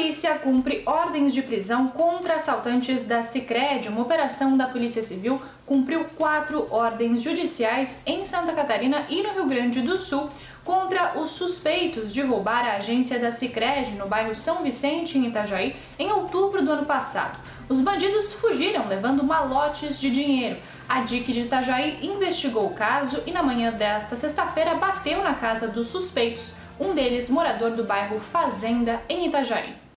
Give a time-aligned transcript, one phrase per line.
[0.00, 3.90] Polícia cumpre ordens de prisão contra assaltantes da Sicredi.
[3.90, 9.44] Uma operação da Polícia Civil cumpriu quatro ordens judiciais em Santa Catarina e no Rio
[9.44, 10.30] Grande do Sul
[10.64, 15.76] contra os suspeitos de roubar a agência da Sicredi no bairro São Vicente, em Itajaí,
[15.98, 17.38] em outubro do ano passado.
[17.68, 20.56] Os bandidos fugiram levando malotes de dinheiro.
[20.88, 25.68] A DIC de Itajaí investigou o caso e na manhã desta sexta-feira bateu na casa
[25.68, 29.89] dos suspeitos um deles morador do bairro Fazenda, em Itajaí.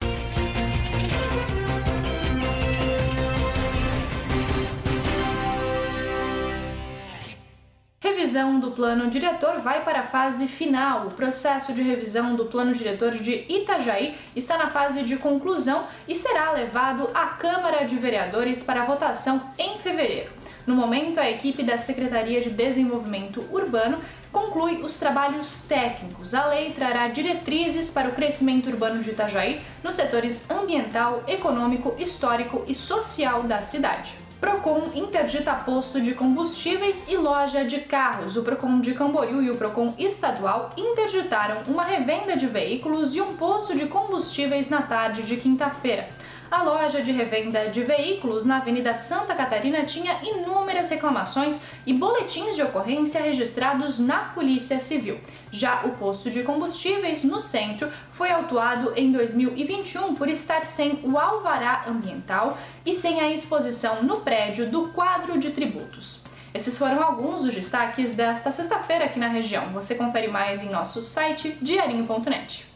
[8.04, 11.08] Revisão do plano diretor vai para a fase final.
[11.08, 16.14] O processo de revisão do plano diretor de Itajaí está na fase de conclusão e
[16.14, 20.32] será levado à Câmara de Vereadores para votação em fevereiro.
[20.68, 24.00] No momento, a equipe da Secretaria de Desenvolvimento Urbano
[24.34, 26.34] conclui os trabalhos técnicos.
[26.34, 32.66] A lei trará diretrizes para o crescimento urbano de Itajaí nos setores ambiental, econômico, histórico
[32.68, 34.23] e social da cidade.
[34.44, 38.36] Procon interdita posto de combustíveis e loja de carros.
[38.36, 43.38] O Procon de Camboriú e o Procon estadual interditaram uma revenda de veículos e um
[43.38, 46.10] posto de combustíveis na tarde de quinta-feira.
[46.54, 52.56] A loja de revenda de veículos na Avenida Santa Catarina tinha inúmeras reclamações e boletins
[52.56, 55.20] de ocorrência registrados na Polícia Civil.
[55.52, 61.18] Já o posto de combustíveis no centro foi autuado em 2021 por estar sem o
[61.18, 66.24] alvará ambiental e sem a exposição no prédio do quadro de tributos.
[66.54, 69.70] Esses foram alguns dos destaques desta sexta-feira aqui na região.
[69.70, 72.73] Você confere mais em nosso site diarinho.net.